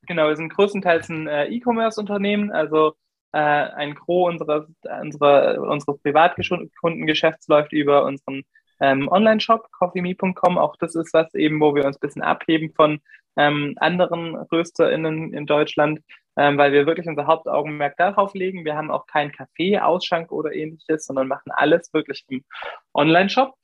Genau, 0.06 0.28
wir 0.28 0.36
sind 0.36 0.50
größtenteils 0.50 1.08
ein 1.08 1.26
äh, 1.26 1.46
E-Commerce-Unternehmen, 1.46 2.52
also 2.52 2.94
äh, 3.32 3.38
ein 3.38 3.94
Gros 3.94 4.30
unserer, 4.30 4.66
unserer, 5.02 5.60
unseres 5.60 6.00
Privatkundengeschäfts 6.02 7.48
läuft 7.48 7.72
über 7.72 8.04
unseren 8.04 8.42
ähm, 8.80 9.08
Online-Shop, 9.08 9.70
coffeeme.com. 9.72 10.58
Auch 10.58 10.76
das 10.76 10.94
ist 10.94 11.14
was 11.14 11.32
eben, 11.34 11.60
wo 11.60 11.74
wir 11.74 11.84
uns 11.84 11.96
ein 11.96 12.00
bisschen 12.00 12.22
abheben 12.22 12.72
von 12.74 13.00
ähm, 13.36 13.74
anderen 13.78 14.36
RösterInnen 14.36 15.32
in 15.32 15.46
Deutschland, 15.46 16.00
ähm, 16.36 16.58
weil 16.58 16.72
wir 16.72 16.86
wirklich 16.86 17.08
unser 17.08 17.26
Hauptaugenmerk 17.26 17.96
darauf 17.96 18.34
legen. 18.34 18.64
Wir 18.64 18.76
haben 18.76 18.90
auch 18.90 19.06
kein 19.06 19.32
Café, 19.32 19.80
Ausschank 19.80 20.30
oder 20.30 20.52
ähnliches, 20.52 21.06
sondern 21.06 21.28
machen 21.28 21.50
alles 21.52 21.92
wirklich 21.92 22.24
im 22.28 22.44
Online-Shop. 22.92 23.54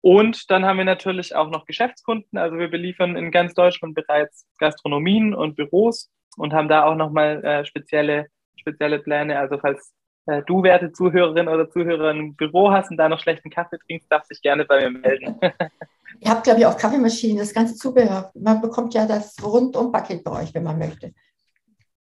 Und 0.00 0.50
dann 0.50 0.64
haben 0.64 0.78
wir 0.78 0.84
natürlich 0.84 1.34
auch 1.34 1.50
noch 1.50 1.66
Geschäftskunden. 1.66 2.38
Also 2.38 2.56
wir 2.58 2.70
beliefern 2.70 3.16
in 3.16 3.30
ganz 3.30 3.54
Deutschland 3.54 3.94
bereits 3.94 4.46
Gastronomien 4.58 5.34
und 5.34 5.56
Büros 5.56 6.10
und 6.36 6.52
haben 6.52 6.68
da 6.68 6.84
auch 6.84 6.94
nochmal 6.94 7.44
äh, 7.44 7.64
spezielle, 7.64 8.26
spezielle 8.56 9.00
Pläne. 9.00 9.38
Also 9.38 9.58
falls 9.58 9.92
äh, 10.26 10.42
du, 10.46 10.62
werte 10.62 10.92
Zuhörerin 10.92 11.48
oder 11.48 11.68
Zuhörer, 11.68 12.10
ein 12.10 12.36
Büro 12.36 12.70
hast 12.70 12.90
und 12.90 12.96
da 12.96 13.08
noch 13.08 13.20
schlechten 13.20 13.50
Kaffee 13.50 13.78
trinkst, 13.78 14.10
darfst 14.10 14.30
du 14.30 14.34
dich 14.34 14.42
gerne 14.42 14.64
bei 14.64 14.88
mir 14.88 14.98
melden. 14.98 15.36
Ihr 16.20 16.30
habt, 16.30 16.44
glaube 16.44 16.60
ich, 16.60 16.66
auch 16.66 16.76
Kaffeemaschinen, 16.76 17.38
das 17.38 17.54
ganze 17.54 17.74
Zubehör. 17.74 18.30
Man 18.34 18.60
bekommt 18.60 18.94
ja 18.94 19.06
das 19.06 19.36
Rundum-Paket 19.42 20.24
bei 20.24 20.42
euch, 20.42 20.54
wenn 20.54 20.64
man 20.64 20.78
möchte. 20.78 21.12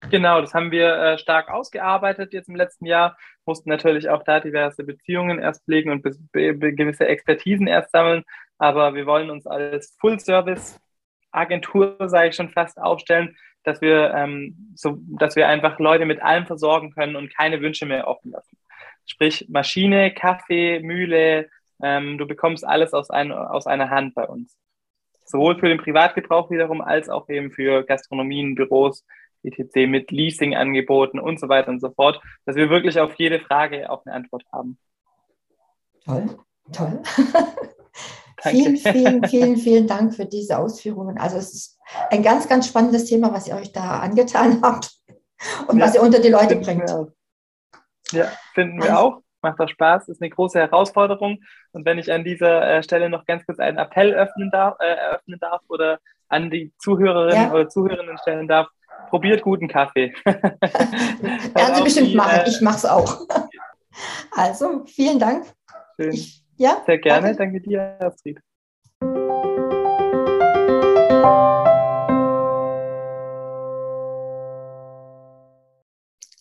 Genau, 0.09 0.41
das 0.41 0.53
haben 0.53 0.71
wir 0.71 0.95
äh, 0.95 1.17
stark 1.17 1.49
ausgearbeitet 1.49 2.33
jetzt 2.33 2.49
im 2.49 2.55
letzten 2.55 2.85
Jahr, 2.85 3.17
mussten 3.47 3.69
natürlich 3.69 4.09
auch 4.09 4.23
da 4.23 4.39
diverse 4.39 4.83
Beziehungen 4.83 5.39
erst 5.39 5.63
pflegen 5.65 5.91
und 5.91 6.03
gewisse 6.03 7.07
Expertisen 7.07 7.67
erst 7.67 7.91
sammeln, 7.91 8.23
aber 8.57 8.93
wir 8.93 9.05
wollen 9.05 9.29
uns 9.29 9.47
als 9.47 9.95
Full-Service-Agentur, 9.99 11.97
sage 12.07 12.29
ich 12.29 12.35
schon 12.35 12.49
fast, 12.49 12.77
aufstellen, 12.77 13.35
dass 13.63 13.81
wir, 13.81 14.13
ähm, 14.13 14.73
so, 14.75 14.97
dass 15.19 15.35
wir 15.35 15.47
einfach 15.47 15.79
Leute 15.79 16.05
mit 16.05 16.21
allem 16.21 16.45
versorgen 16.45 16.91
können 16.91 17.15
und 17.15 17.35
keine 17.35 17.61
Wünsche 17.61 17.85
mehr 17.85 18.07
offen 18.07 18.31
lassen. 18.31 18.57
Sprich 19.05 19.45
Maschine, 19.49 20.13
Kaffee, 20.13 20.79
Mühle, 20.79 21.49
ähm, 21.81 22.17
du 22.17 22.25
bekommst 22.27 22.65
alles 22.65 22.93
aus, 22.93 23.09
ein, 23.09 23.31
aus 23.31 23.67
einer 23.67 23.89
Hand 23.89 24.15
bei 24.15 24.25
uns. 24.25 24.57
Sowohl 25.25 25.59
für 25.59 25.67
den 25.67 25.77
Privatgebrauch 25.77 26.49
wiederum 26.49 26.81
als 26.81 27.09
auch 27.09 27.27
eben 27.29 27.51
für 27.51 27.83
Gastronomien, 27.83 28.55
Büros, 28.55 29.05
etc. 29.43 29.87
mit 29.87 30.11
Leasing-Angeboten 30.11 31.19
und 31.19 31.39
so 31.39 31.49
weiter 31.49 31.69
und 31.69 31.79
so 31.79 31.89
fort, 31.91 32.21
dass 32.45 32.55
wir 32.55 32.69
wirklich 32.69 32.99
auf 32.99 33.13
jede 33.15 33.39
Frage 33.39 33.89
auch 33.89 34.05
eine 34.05 34.15
Antwort 34.15 34.43
haben. 34.51 34.77
Toll, 36.05 36.37
toll. 36.71 37.01
vielen, 38.41 38.77
vielen, 38.77 39.23
vielen, 39.25 39.57
vielen 39.57 39.87
Dank 39.87 40.15
für 40.15 40.25
diese 40.25 40.57
Ausführungen. 40.57 41.17
Also 41.17 41.37
es 41.37 41.53
ist 41.53 41.79
ein 42.09 42.23
ganz, 42.23 42.47
ganz 42.47 42.67
spannendes 42.67 43.05
Thema, 43.05 43.33
was 43.33 43.47
ihr 43.47 43.55
euch 43.55 43.71
da 43.71 43.99
angetan 43.99 44.61
habt 44.63 44.91
und 45.67 45.77
ja, 45.77 45.85
was 45.85 45.95
ihr 45.95 46.01
unter 46.01 46.19
die 46.19 46.29
Leute 46.29 46.55
bringt. 46.57 46.89
Ja, 48.11 48.31
finden 48.53 48.81
wir 48.81 48.91
also, 48.91 48.97
auch. 48.97 49.21
Macht 49.41 49.59
auch 49.59 49.69
Spaß, 49.69 50.09
ist 50.09 50.21
eine 50.21 50.31
große 50.31 50.59
Herausforderung. 50.59 51.39
Und 51.71 51.85
wenn 51.85 51.99
ich 51.99 52.11
an 52.11 52.23
dieser 52.23 52.67
äh, 52.67 52.83
Stelle 52.83 53.09
noch 53.09 53.25
ganz 53.25 53.45
kurz 53.45 53.59
einen 53.59 53.77
Appell 53.77 54.13
öffnen 54.13 54.49
darf, 54.49 54.77
äh, 54.79 54.95
eröffnen 54.95 55.39
darf 55.39 55.61
oder 55.67 55.99
an 56.27 56.49
die 56.49 56.73
Zuhörerinnen 56.79 57.43
ja. 57.43 57.53
oder 57.53 57.69
Zuhörerinnen 57.69 58.17
stellen 58.17 58.47
darf, 58.47 58.67
probiert 59.09 59.41
guten 59.41 59.67
Kaffee. 59.67 60.13
Werden 60.25 61.75
Sie 61.75 61.83
bestimmt 61.83 62.09
die, 62.09 62.15
machen. 62.15 62.41
Äh, 62.45 62.49
ich 62.49 62.61
mache 62.61 62.77
es 62.77 62.85
auch. 62.85 63.27
Also, 64.29 64.85
vielen 64.85 65.17
Dank. 65.17 65.47
Schön. 65.99 66.13
Ich, 66.13 66.43
ja, 66.57 66.83
Sehr 66.85 66.99
gerne. 66.99 67.35
Danke, 67.35 67.59
danke 67.59 67.61
dir, 67.61 67.97
Astrid. 67.99 68.39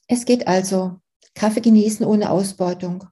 Es 0.07 0.27
geht 0.27 0.47
also. 0.47 1.01
Kaffee 1.35 1.61
genießen 1.61 2.05
ohne 2.05 2.31
Ausbeutung. 2.31 3.05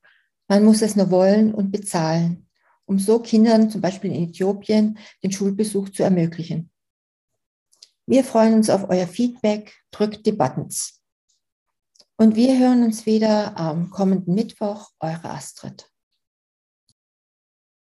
Man 0.49 0.65
muss 0.65 0.83
es 0.83 0.95
nur 0.95 1.11
wollen 1.11 1.55
und 1.55 1.73
bezahlen, 1.73 2.49
um 2.85 2.99
so 2.99 3.19
Kindern, 3.21 3.71
zum 3.71 3.81
Beispiel 3.81 4.13
in 4.13 4.29
Äthiopien, 4.29 4.99
den 5.23 5.33
Schulbesuch 5.33 5.89
zu 5.89 6.03
ermöglichen. 6.03 6.71
Wir 8.07 8.23
freuen 8.23 8.55
uns 8.55 8.69
auf 8.69 8.91
euer 8.91 9.07
Feedback. 9.07 9.75
Drückt 9.91 10.27
die 10.27 10.33
Buttons. 10.33 11.01
Und 12.17 12.37
wir 12.37 12.59
hören 12.59 12.83
uns 12.85 13.07
wieder 13.07 13.57
am 13.57 13.91
kommenden 13.91 14.35
Mittwoch. 14.35 14.91
Eure 15.01 15.31
Astrid. 15.31 15.91